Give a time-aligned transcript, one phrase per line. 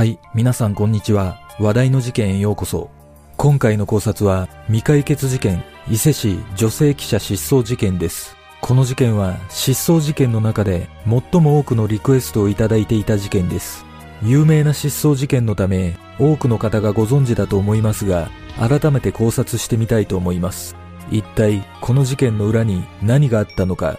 [0.00, 1.42] はい、皆さんこんにちは。
[1.58, 2.88] 話題の事件へようこそ。
[3.36, 8.34] 今回の考察は未解決事件、伊勢市女性記者失踪事件です。
[8.62, 13.84] この事件は失踪事件の中で最も多くのリクエストをいただいていた事件です。
[14.22, 20.76] 有名な失踪事件のため多くの方がご存知だと思いますが、改めて考察してみたいと思います。
[21.10, 23.98] 一体この事件の裏に何があったのか。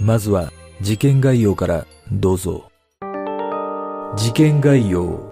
[0.00, 2.68] まずは事件概要からどうぞ。
[4.14, 5.31] 事件概要。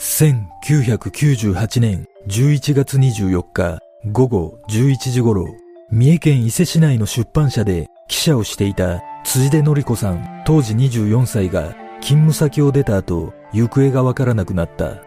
[0.00, 5.46] 1998年11月24日午後11時頃、
[5.90, 15.02] 三重県伊勢市内の出版社で記者をしていた辻出典子さん当時24歳が勤務先を出た後、行方がわからなくなった。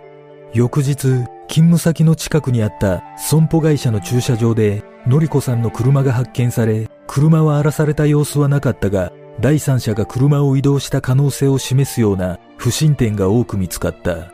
[0.54, 14.33] 翌日、勤務先の近くにあった損保会社の駐車場で、のりこさんの車が発見され、車は荒らされた様子はなかったが、第三者が車を移動した可能性を示すような不審点が多く見つかった。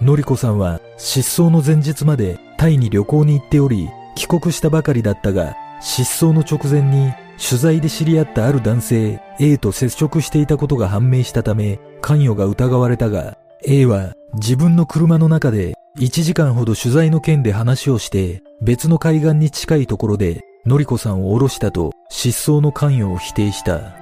[0.00, 23.96] のりこさんは失踪の前日までタイに旅行に行っており、帰国したばかりだったが、失踪の直前に取材で知り合ったある男性 A と接触していたことが判明したため関与が疑われたが A は自分の車の中で1時間ほど取材の件で話をして別の海岸に近いところでのりこさんを降ろしたと失踪の関与を否定した。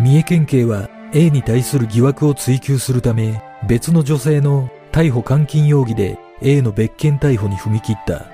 [0.00, 8.26] 三重県警は A に対する疑惑を追及するため別の女性の逮捕監禁容疑で A の別件逮捕に踏み切った。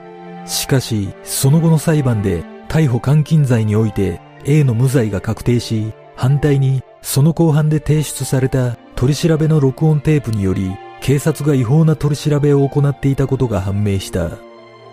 [0.47, 14.31] しかし、その後の裁判で逮捕監禁罪において A の無罪が確定し、反対にその後半で提出された取り調べの録音テープにより、警察が違法な取り調べを行っていたことが判明した。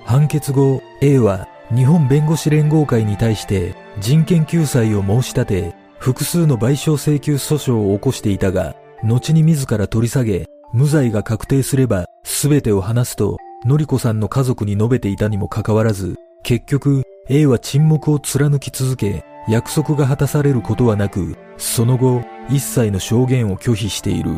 [0.06, 24.32] 判決後、A は日本弁護士連合会に対して人権救済を申し立て、複数の賠償請求訴訟を起こしていたが、後に自ら取り下げ、無罪が確定すれば全てを話すと、のりこさんの家族に述べていたにもかかわらず、結局 A は沈黙を貫き続け、約束が果たされることはなく、その後、一切の証言を拒否している。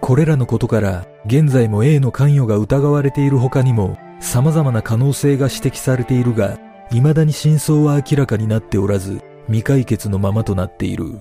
[0.00, 6.58] これらのことから、現在も A の関与が疑われている他にも、様々な可能性が指摘されているが、
[6.90, 11.20] 未だに真相は明らかになっておらず、未解決のままとなっている。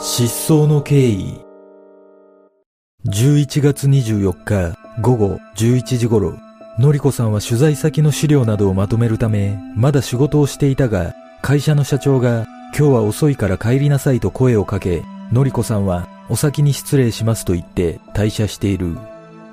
[0.00, 1.40] 失踪の経緯
[3.04, 6.38] 11月24日午後11時頃、
[6.78, 12.46] のりこさんは取材先の資料などをまとめるため、まだ仕事をしていたが、会社の社長が、
[12.78, 18.96] 今日は遅いから帰りなさいと声をかけ、のりこさんは、お先に失礼しますと言って退社している。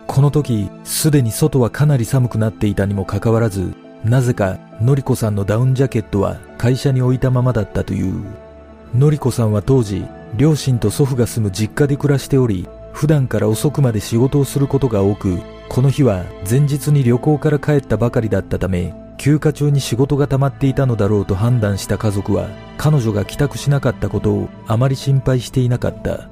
[0.06, 3.74] この時、すでに外はかなり寒くなっていたにもかかわらず、
[4.04, 8.24] なぜか、のりこさんのダウンジャケットは会社に置いたままだったという。
[8.94, 10.06] のりこさんは当時、
[10.38, 26.29] 両親と祖父が住む実家で暮らしており、普段から遅くまで仕事をすることが多く、この日は前日に旅行から帰ったばかりだったため、休暇中に仕事が溜まっていたのだろうと判断した家族は、彼女が帰宅しなかったことをあまり心配していなかった。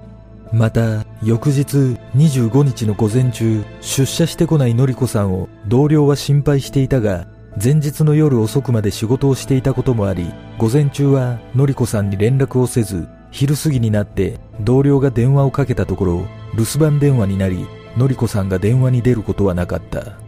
[0.52, 7.26] また、翌日25日の午前中、出社してこないのりこさんを同僚は心配していたが、
[7.64, 17.66] 前日の夜遅くまで仕事をしていたこともあり、午前中はのりこさんに連絡をせず、昼過ぎになって同僚が電話をかけたところ、留守番電話になり、
[17.98, 20.20] のりこさんが電話に出ることはなかった。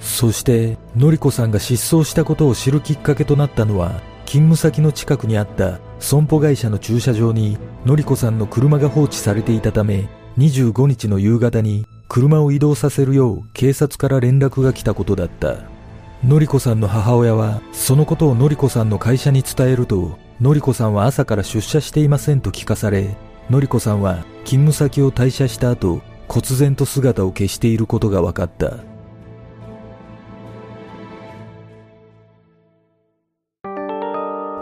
[0.00, 15.58] そして、のりこさんが失踪したことを知るきっかけとなったのは、勤務先の近くにあった損保会社の駐車場に、のりこさんの車が放置されていたため、25日の夕方に車を移動させるよう警察から連絡が来たことだった。
[16.24, 23.16] のりこさんの母親は、そのことをのりこさんの会社に伝えると、のりこさんは朝から出社していませんと聞かされ、
[23.50, 28.76] のりこさんは勤務先を退社した後、忽然と姿を消していることが分かった。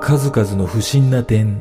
[0.01, 1.61] 数々の不審な点。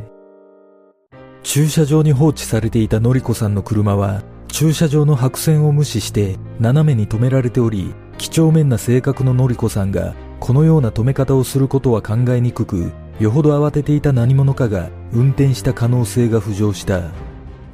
[1.44, 17.12] 駐車場に放置されていたのりこさんの車は、駐車場の白線を無視して斜めに止められており、几帳面な性格ののりこさんが、このような止め方をすることは考えにくく、よほど慌てていた何者かが運転した可能性が浮上した。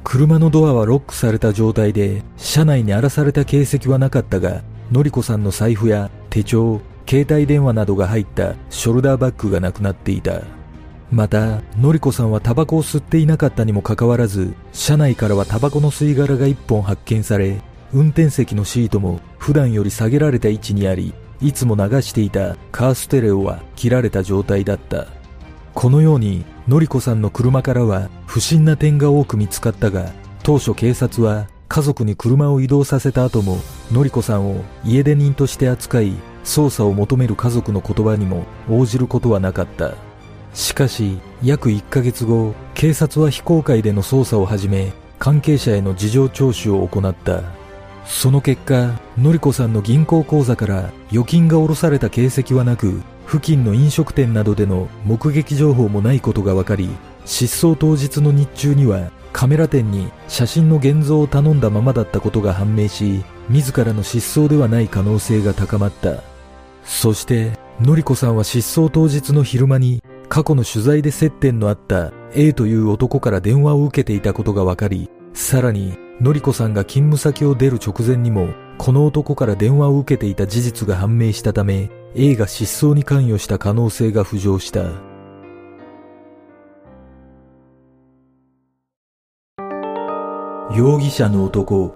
[0.04, 10.42] 車のドアはロックされた状態で、車内に荒らされた形跡はなかったが、のりこさんの財布や手帳、携帯電話などが入ったショルダーバッグがなくなっていた。
[11.10, 17.60] また、のりこさんはタバコを吸っていなかったにもかかわらず、車内からはタバコの吸い殻が一本発見され、
[17.92, 25.21] 運転席のシートも普段より下げられた位置にあり、いつも流していたカーステレオは切られた状態だった。
[25.74, 33.58] このようにのりこさんの車からは不審な点が多く見つかったが、当初警察は家族に車を移動させた後も、
[33.90, 36.12] のりこさんを家出人として扱い、
[36.44, 39.94] 捜査を求める家族の言葉にも応じることはなかった。
[40.52, 47.42] しかし、約1ヶ月後、警察は非公開での捜査を始め、関係者への事情聴取を行った。
[48.04, 56.88] その結果、のりこさんの銀行口座から預金が下ろされた形跡はなく、付近の飲食店などでの目撃情報もないことが分かり、
[57.24, 66.22] 失踪当日の日中にはカメラ店に写真の現像を頼んだままだったことが判明し、自らの失踪ではない可能性が高まった。
[66.84, 78.48] そして、のりこさんは失踪当日の昼間に過去の取材で接点のあった A という男から電話を受けていたことが分かり、さらに、のりこさんが勤務先を出る直前にも、
[78.78, 84.82] この男から電話を受けていた事実が判明したため、A が失踪に関与した可能性が浮上した。
[90.76, 91.94] 容疑者の男。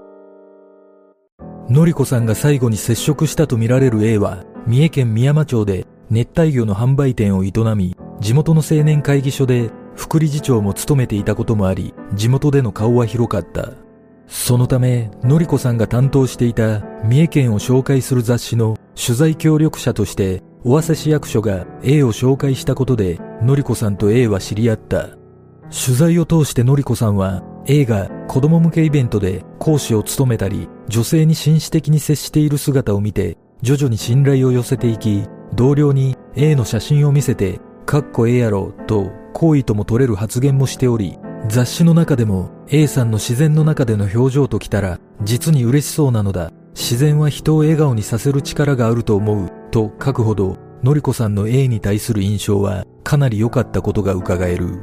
[1.68, 13.72] のりこさんが最後に接触したとみられる A は、三重県宮山町で熱帯魚の販売店を営み、地元の青年会議所で副理事長も務めていたこともあり、地元での顔は広かった。
[14.28, 25.10] そのため、のりこさんが担当していた三重県を紹介する雑誌の取材協力者として、尾鷲市役所が A を紹介したことで、のりこさんと A は知り合った。
[25.70, 41.18] 取材を通してのりこさんは、A が子供向けイベントで講師を務めたり、女性に紳士的に接している姿を見て、徐々に信頼を寄せていき、同僚に A の写真を見せて、かっこええやろ、と好意とも取れる発言もしており、
[41.48, 46.52] 雑誌の中でも A さんの自然の中での表情ときたら、実に嬉しそうなのだ。
[46.76, 54.78] 自然は人を笑顔にさせる力があると思う、と書くほど、のりこさんの A に対する印象はかなり良かったことが伺える。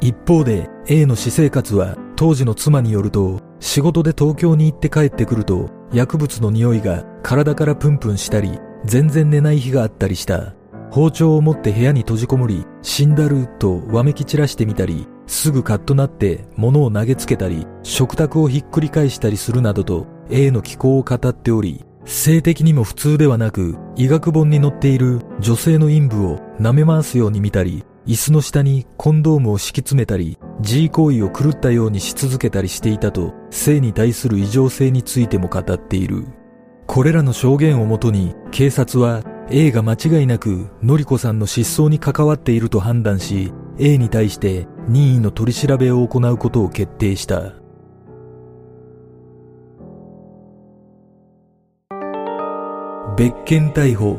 [0.00, 10.54] 一方で A の私生活は当時の妻によると仕事で東京に行って帰ってくると薬物の匂いが体からプンプンしたり全然寝ない日があったりした
[10.90, 36.24] 包丁を持って部屋に閉じこもり死んだるとわめき散らしてみたりすぐカッとなって物を投げつけたり食卓をひっくり返したりするなどと A の気候を語っており性的にも普通ではなく医学本に載っている女性の陰部を舐め回すように見たり椅子の下にコンドームを敷き詰めたり、G 行為を狂ったようにし続けたりしていたと、性に対する異常性についても語っている。
[36.86, 47.54] これらの証言をもとに、警察は A が間違いなく、のりこさんの失踪に関わっていると判断し、A に対して任意の取り調べを行うことを決定した。
[53.16, 54.18] 別件逮捕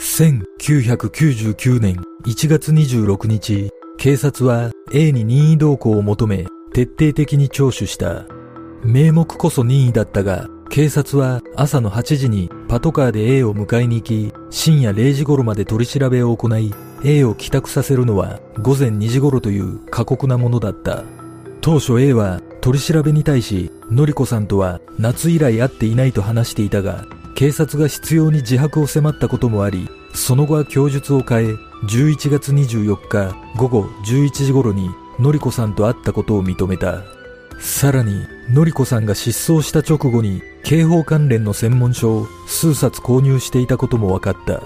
[0.00, 1.94] 1999年
[2.26, 8.24] 1月26日、警察は A に任意同行を求め、徹底的に聴取した。
[8.82, 16.74] 名目こそ任意だったが、警察は朝の8時にパトカーで A を迎えに行き、深夜0時頃まで取り調べを行い、
[17.04, 21.04] A を帰宅させるのは午前2時頃という過酷なものだった。
[21.60, 27.04] 当初 A は取り調べに対し、のりこさんとは夏以来会っていないと話していたが、
[27.34, 31.52] 警察が必要に自白を迫ったこともあり、その後は供述を変え、
[31.86, 37.02] 11月24日午後11時頃に、のりこさんと会ったことを認めた。
[37.58, 38.14] さらに、
[38.48, 44.62] のりこさんが失踪した直後に、警報関連の専門書を数冊購入していたことも分かった。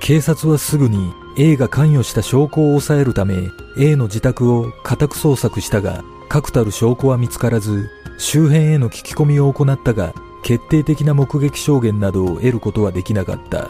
[0.00, 13.68] 警察はすぐに A が関与した証拠を抑えるため A の自宅を家宅捜索したが確たる証拠は見つからず周辺への聞き込みを行ったが決定的な目撃証言などを得ることはできなかった。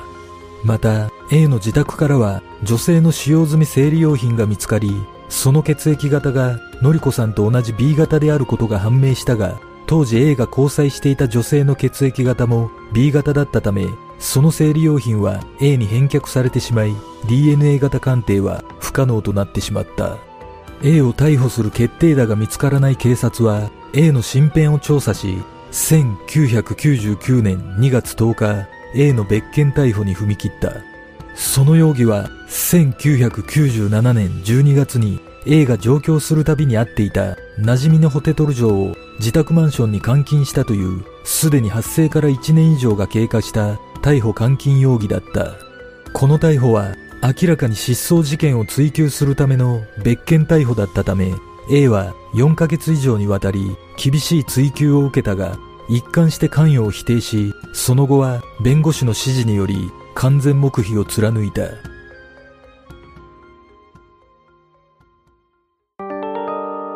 [0.65, 4.91] また、A の自宅からは女性の使用済み生理用品が見つかり、
[5.29, 13.87] その血液型がのりこさんと同じ B 型であることが判明したが、当時 A が交際していた女性の血液型も B 型だったため、
[14.19, 16.95] その生理用品は A に返却されてしまい、
[17.27, 20.28] DNA 型鑑定は不可能となってしまった。
[20.83, 25.39] A を逮捕する決定打が見つからない警察は A の身辺を調査し、
[25.73, 30.73] 1999年2月10日、A の別件逮捕に踏み切った。
[31.35, 45.55] その容疑は1997年12月に A が上京するたびに会っていた馴染みのホテトル城を自宅マンションに監禁したというすでに発生から1年以上が経過した逮捕監禁容疑だった。
[46.13, 51.35] この逮捕は明らかに失踪事件を追及するための別件逮捕だったため
[51.71, 55.59] A は4ヶ月以上にわたり厳しい追及を受けたが、
[55.91, 61.63] 一貫して関与を否定し、その後は弁護士の指示により完全黙秘を貫いた。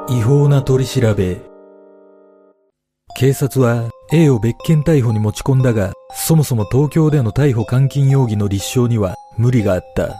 [0.09, 1.41] 違法な取り調べ
[3.17, 10.17] 警察は A を別件逮捕に持ち込んだが、そもそも東京での逮捕監禁容疑の立証には無理があった。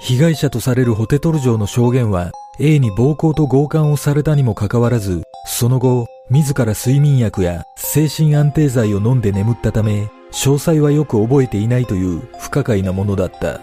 [0.00, 13.60] 被害者とされるホテトル城の証言は A に暴行と強姦をされたにもかかわらず、その後、自ら睡眠薬や精神安定剤を飲んで眠ったため、詳細はよく覚えていないという不可解なものだった。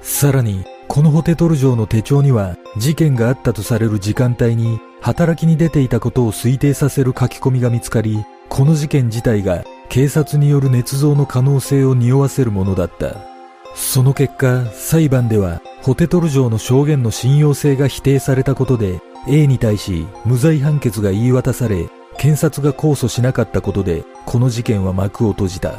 [0.00, 13.37] さらに、このホテトル城の手帳には、事件があったとされる時間帯に、働きに出ていたことを推定させる書き込みが見つかり、この事件自体が警察による捏造の可能性を匂わせるものだった。
[13.78, 25.76] その結果、裁判では、ホテトル城の証言の信用性が否定されたことで、A に対し無罪判決が言い渡され、検察が控訴しなかったことで、この事件は幕を閉じた。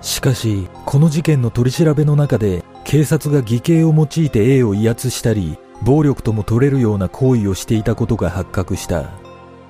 [0.00, 9.10] しかし、この事件の取り調べの中で、警察が偽計を用いて A を威圧したり、暴力とも取れるような行為をしていたことが発覚した。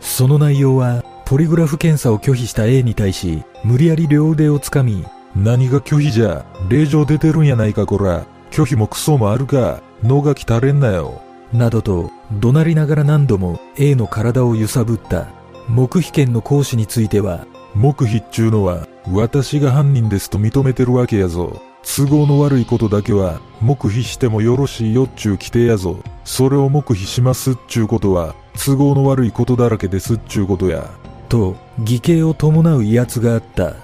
[0.00, 5.04] その内容は、ポリグラフ検査を拒否した A に対し、無理やり両腕をつかみ、
[5.34, 11.20] 何が拒否じゃ、令状出てるんやないかこら、拒否もクソもあるか、脳がきたれんなよ。
[11.52, 15.28] などと、怒鳴りながら何度も A の体を揺さぶった。
[15.68, 21.60] 黙秘権の行使については、黙秘っちゅうのは、私が犯人ですと認めてるわけやぞ。
[21.82, 25.98] 都合の悪いことだけは、黙秘してもよろしいよっちゅう規定やぞ。
[26.24, 30.90] それを黙秘しますっちゅうことは、都合の悪いことだらけですっちゅうことや。
[31.28, 33.74] と、偽計を伴う威圧があった。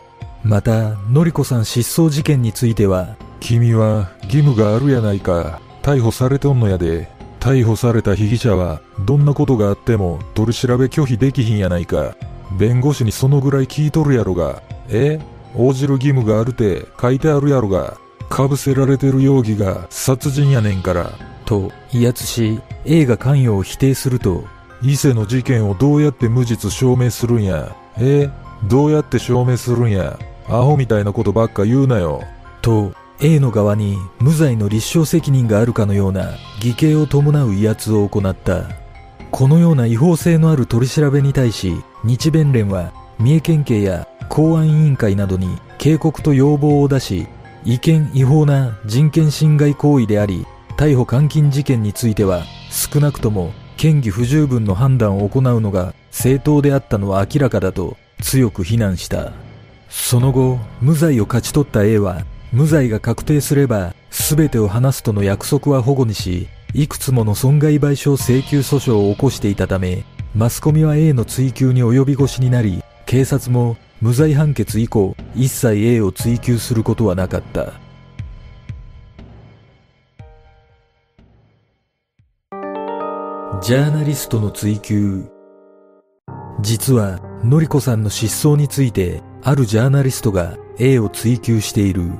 [0.45, 5.61] また、のりこさん失踪事件については、君は義務があるやないか。
[5.83, 7.09] 逮捕されとんのやで。
[7.41, 12.15] 逮捕された被疑者は、どんなことがあっても取り調べ拒否できひんやないか。
[12.59, 14.63] 弁護士にそのぐらい聞いとるやろが。
[14.89, 15.19] え？
[15.55, 17.97] 応じる義務があるて書いてあるやろが。
[18.29, 21.11] かぶせられてる容疑が殺人やねんから。
[21.47, 24.45] と、威圧し、A が関与を否定すると、
[24.83, 27.75] 伊勢の事件をどうやって無実証明するんや。
[27.99, 28.31] え？
[28.65, 30.19] どうやって証明するんや。
[30.49, 32.23] アホみたいなことばっか言うなよ。
[32.63, 38.65] と、A の側に無罪の立証責任があるかのような偽計を伴う威圧を行った。
[39.31, 41.75] このような違法性のある取り調べに対し、
[42.05, 45.49] 日弁連は三重県警や公安委員会などに
[45.79, 47.27] 警告と要望を出し、
[47.65, 50.47] 違憲違法な人権侵害行為であり、
[50.77, 59.33] 逮捕監禁事件については少なくとも嫌疑不十分の判断を行うのが正当であったのは明らかだと強く非難した。
[59.97, 77.73] その後、無罪を勝ち取った A は無罪が確定すれば、全てを話すとの約束は保護にし、いくつもの損害賠償請求訴訟を起こしていたため、マスコミは A の追及に及び腰になり、警察も無罪判決以降、一切 A を追及することはなかった。
[83.63, 85.25] ジャーナリストの追及
[86.63, 92.13] 実は、のりこさんの失踪について、あるジャーナリストが A を追及している。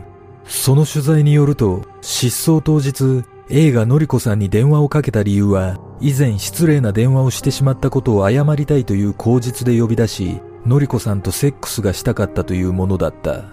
[0.45, 13.45] その取材によると、失踪当日、A がのりこさんに電話をかけた理由は、以前失礼な電話をしてしまったことを謝りたいという口実で呼び出し、のりこさんとセックスがしたかったというものだった。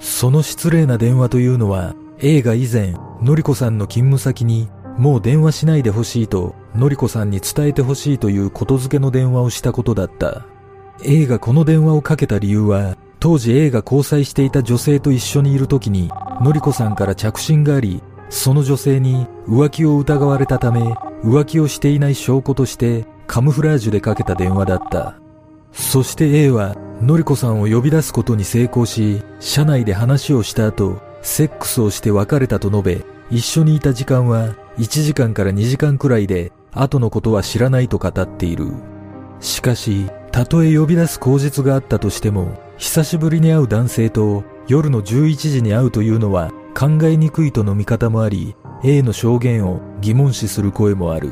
[0.00, 10.44] その失礼な電話というのは、A が以前、のりこさんの勤務先に、もう電話しないでほしいと、のりこさんに伝えてほしいということづけの電話をしたことだった。
[11.02, 16.10] A がこの電話をかけた理由は、当時 A が交際していた女性と一緒にいる時に、
[16.42, 20.92] のりこさんから着信があり、その女性に浮気を疑われたため、
[21.24, 25.16] 浮気をしていない証拠としてカムフラージュでかけた電話だった。
[25.72, 38.66] そして A は、のりこさんを呼び出すことに成功し、車内で話をした後、セックスをして別れたと述べ、一緒にいた時間は1時間から2時間くらいで、後のことは知らないと語っている。
[39.40, 51.30] しかし、たとえ呼び出す口実があったとしても、久しぶりに会う男性と夜の11時に会うというのは考えにくいとの見方もあり、A の証言を疑問視する声もある。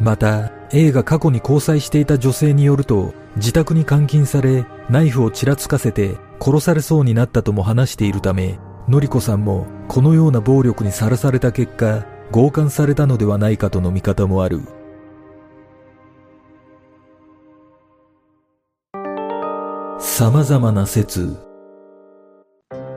[0.00, 8.58] また、A が過去に交際していた女性によると、自宅に監禁され、ナイフをちらつかせて殺されそうになったとも話しているため、
[8.88, 14.62] のりこさんもこのような暴力にさらされた結果、強姦されたのではないかとの見方もある。
[20.18, 21.36] 様々な説。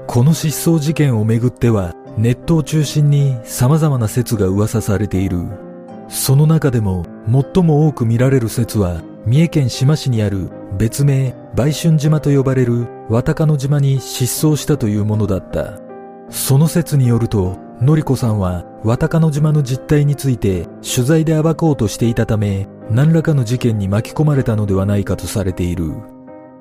[0.08, 5.40] この失踪事件をめぐっては、ネットを中心に様々な説が噂されている。
[6.08, 15.74] その中でも最も多く見られる説は、三重県志摩市にある別名、売春島と呼ばれる綿鹿の島に失踪したというものだった。
[16.30, 25.92] その説によると、のりこさんは綿鹿の島の実態について取材で暴こうとしていたため、何らかの事件に巻き込まれたのではないかとされている。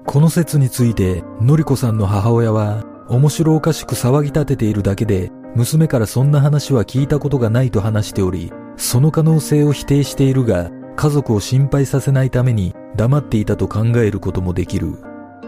[0.08, 14.94] この説について、のりこさんの母親は、面白おかしく騒ぎ立てているだけで、娘からそんな話は聞いたことがないと話しており、その可能性を否定しているが、家族を心配させないために黙っていたと考えることもできる。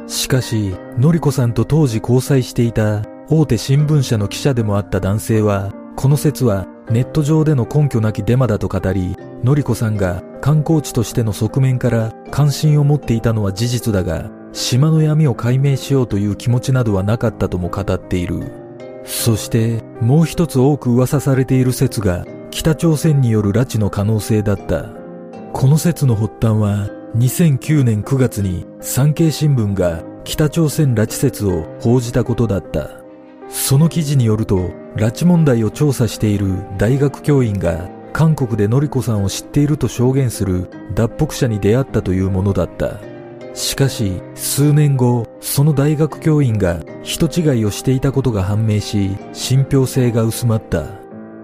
[0.07, 3.01] しかし、のりこさんと当時交際していた
[3.31, 18.43] 大手新聞社の記者でもあった男性は、この説はネット上での根拠なきデマだと語り、のりこさんが観光地としての側面から関心を持っていたのは事実だが、島の闇を解明しようという気持ちなどはなかったとも語っている。
[19.05, 24.87] そしてもう一つ多く噂されている説が北朝鮮による拉致の可能性だった。
[25.53, 32.91] この説の発端は2009年9月に産経新聞が北朝鮮拉致説を報じたことだった。
[33.49, 43.10] その記事によると、拉致問題を調査している大学教員が韓国でのりこさんを知っていると証言する脱北者に出会ったというものだった。
[43.55, 50.85] しかし、数年後、その大学教員が人違いをしていたことが判明し、信憑性が薄まった。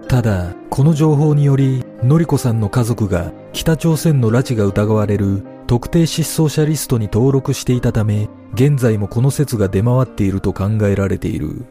[0.07, 11.65] ただ、この情報により、のりこさんの家族が北朝鮮の拉致が疑われる特定失踪者リストに登録していたため、現在もこの説が出回っていると考えられている。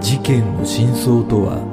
[0.00, 1.71] 事件の真相とは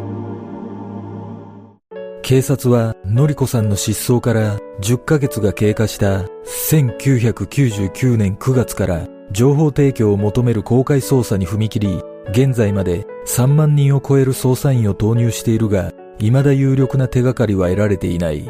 [2.30, 6.26] 警察は、のりこさんの失踪から10ヶ月が経過した
[6.70, 18.48] 1999年9月から情報提供を求める公開捜査に踏み切り、現在まで3万人を超える捜査員を投入しているが、未だ有力な手がかりは得られていない。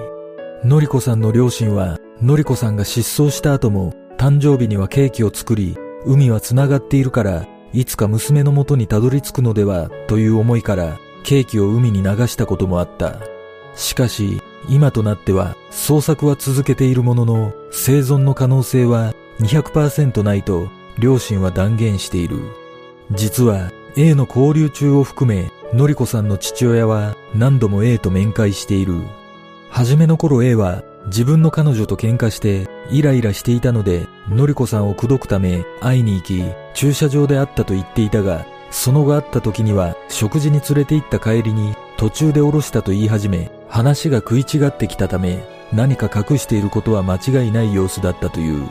[0.66, 13.39] のりこさんの両親は、のりこさんが失踪した後も、誕生日にはケーキを作り、海は繋がっているから、いつか娘の元にたどり着くのでは、という思いから、ケーキを海に流したこともあった。
[13.80, 20.68] しかし、今となっては捜索は続けているものの生存の可能性は200%ないと
[21.00, 22.40] 両親は断言している。
[23.12, 28.96] 実は A の交流中を含め、のりこさんの父親は何度も A と面会している。
[29.70, 48.68] 初めの頃 A は自分の彼女と喧嘩してイライラしていたので、のりこさんを口説くため会いに行き、駐車場で会ったと言っていたが、その後会った時には食事に連れて行った帰りに途中で降ろしたと言い始め、話が食い違ってきたため、何か隠していることは間違いない様子だったという。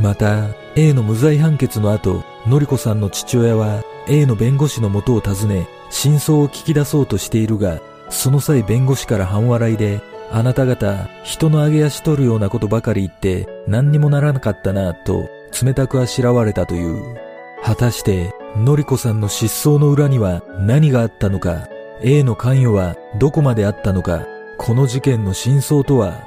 [0.00, 15.28] また、A の無罪判決の後、のりこさんの父親は A の弁護士の元を訪ね、真相を聞き出そうとしているが、その際弁護士から半笑いで、あなた方、人の上げ足取るようなことばかり言って何にもならなかったな、と
[15.62, 17.16] 冷たくあしらわれたという。
[17.62, 21.68] 果たして、のりこさんの失踪の裏には何があったのか、
[22.02, 24.26] A の関与はどこまであったのか、
[24.58, 26.26] この事件の真相とは？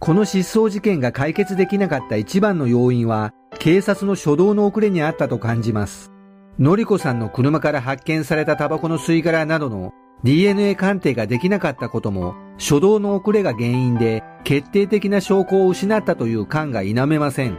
[0.00, 6.10] この失踪事件が解決できなかった一番の要因は、警察の初動の遅れにあったと感じます。
[6.58, 9.92] のりこさんの車から発見されたタバコの吸い殻などの
[10.24, 17.58] DNA 鑑定ができなかったことも、初動の遅れが原因で決定的な証拠を失ったという感が否めません。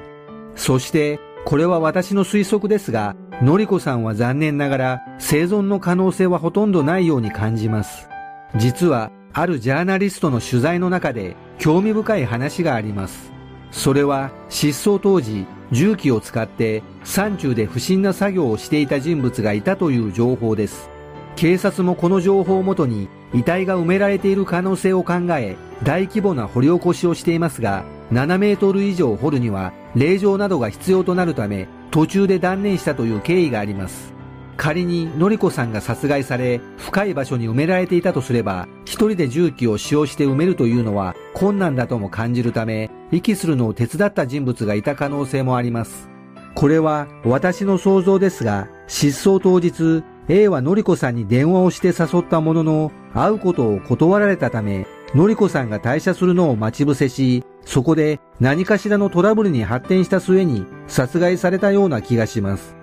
[0.55, 8.09] そして、これは私の推測ですが、のりこさんは残念ながら生存の可能性はほとんどないように感じます。
[8.55, 13.31] 実は、あるジャーナリストの取材の中で興味深い話があります。
[13.69, 20.94] それは失踪当時、重機を使って山中で不審な作業をしていた人物がいたという情報です。
[21.35, 34.13] 警察もこの情報をもとに遺体が埋められている可能性を考え大規模な掘り起こしをしていますが7メートル以上掘るには令状などが必要となるため途中で断念したという経緯があります。
[34.57, 46.09] 仮にの子さんが殺害され深い場所に埋められていたとすれば一人で重機を使用して埋めるというのは困難だとも感じるため遺棄するのを手伝った人物がいた可能性もあります。
[46.55, 62.75] これは私の想像ですが失踪当日 A はのりこさんに電話をして誘ったものの、会うことを断られたため、のりこさんが退社するのを待ち伏せし、そこで何かしらのトラブルに発展した末に殺害されたような気がします。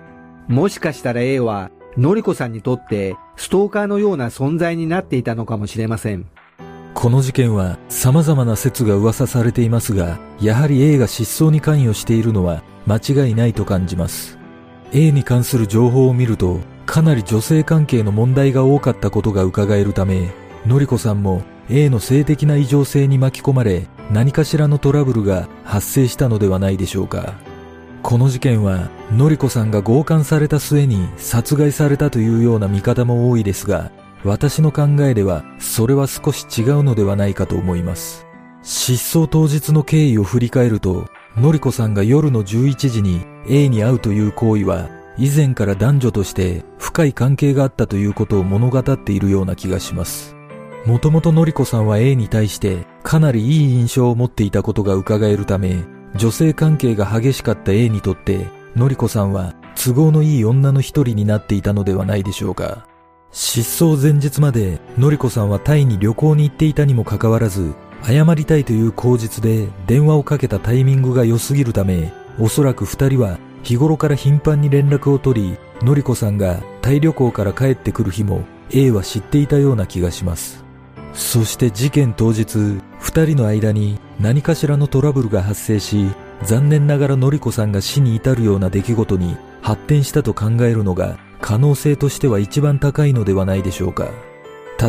[0.47, 6.25] もしかしたら A は、のりこさんにとってストーカーのような存在になっていたのかもしれません。
[6.93, 14.39] この事件は様々な説が噂されていますが、やはり A が失踪に関与しているのは間違いないと感じます。
[14.93, 20.31] A に関する情報を見ると、かなり女性関係の問題が多かったことが伺えるため、
[20.65, 27.33] のりこさんも A の性的な異常性に巻き込まれ、何かしらのトラブルが発生したのではないでしょうか。
[28.01, 33.91] この事件は、のりこさんが強姦された末に殺害されたというような見方も多いですが、
[34.25, 38.25] 私の考えでは、それは少し違うのではないかと思います。
[38.61, 50.35] 失踪当日の経緯を振り返ると、のりこさんが夜の11時に A に会うという行為は、以前から男女として深い関係があったということを物語っているような気がします。
[50.85, 55.83] もともとのりこさんは A に対してかなりいい印象を持っていたことが伺えるため、
[56.15, 62.87] 女性関係が激しかった A にとって、のりこさんは都合のいい女の一人になっていたのではないでしょうか。
[63.31, 67.73] 失踪前日まで、のりこさんはタイに旅行に行っていたにもかかわらず、
[68.03, 80.63] 謝りたいという口実で電話をかけたタイミングが良すぎるため、おそらく二人は日頃から頻繁に連絡を取り、のりこさんがタイ旅行から帰ってくる日も A は知っていたような気がします。
[81.13, 82.57] そして事件当日、
[82.99, 86.07] 二人の間に何かしらのトラブルが発生し、
[86.43, 94.09] 残念ながらのりこさんが死に至るような出来事に発展したと考えるのが可能性としては一番高いのではないでしょうか。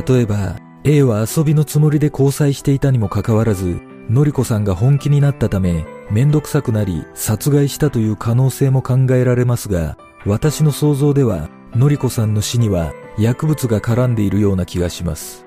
[0.09, 15.47] 例えば、A は遊びのつもりで交際していたにもかかわらず、のりこさんが本気になったため、めんどくさくなり殺害したという可能性も考えられますが、私の想像では、のりこさんの死には薬物が絡んでいるような気がします。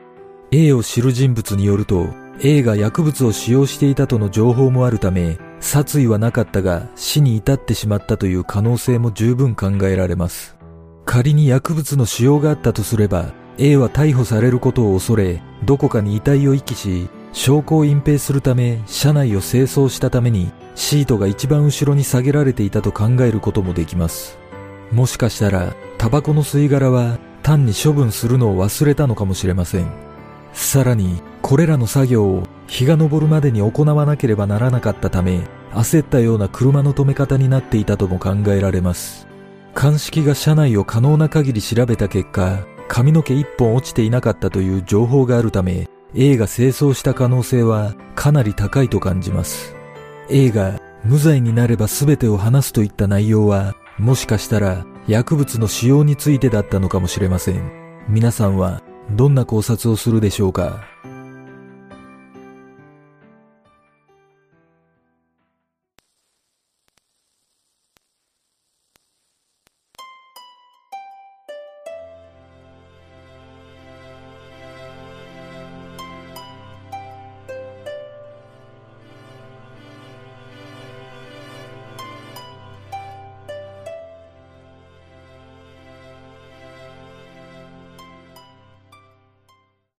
[0.52, 2.08] A を知る人物によると、
[2.42, 10.58] A が薬物を使用していたとの情報もあるため、殺意はなかったが死に至ってしまったという可能性も十分考えられます。
[11.06, 24.38] 仮に薬物の使用があったとすれば、A は逮捕されることを恐れ、どこかに遺体を遺棄し、証拠を隠蔽するため、車内を清掃したために、シートが一番後ろに下げられていたと考えることもできます。
[24.92, 29.88] もしかしたら、タバコの吸い殻は単に処分するのを忘れたのかもしれません。
[30.54, 35.42] さらに、これらの作業を日が昇るまでに行わなければならなかったため、
[35.74, 39.28] 焦ったような車の止め方になっていたとも考えられます。
[39.74, 49.76] 鑑識が車内を可能な限り調べた結果、髪の毛一本落ちていなかったという情報があるため、A が清掃した可能性はかなり高いと感じます。
[50.30, 57.72] A が無罪になれば全てを話すといった内容は、もしかしたら薬物の使用についてだったのかもしれません。
[58.10, 60.84] 皆さんはどんな考察をするでしょうか？